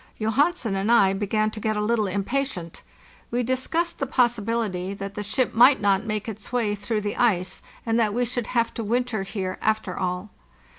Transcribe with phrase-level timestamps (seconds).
[0.17, 2.81] Johansen and I began to get a little impatient.
[3.29, 7.61] We discussed the possibility that the ship might not make its way through the ice,
[7.85, 10.31] and that we should have to winter here, after all.